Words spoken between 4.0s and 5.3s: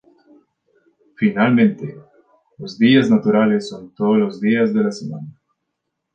los días de la semana.